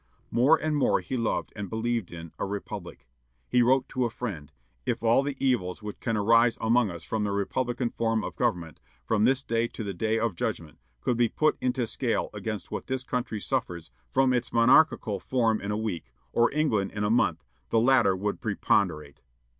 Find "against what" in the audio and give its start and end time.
12.33-12.87